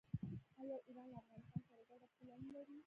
آیا 0.61 0.75
ایران 0.87 1.07
له 1.11 1.17
افغانستان 1.23 1.61
سره 1.69 1.83
ګډه 1.89 2.07
پوله 2.15 2.35
نلري؟ 2.43 2.77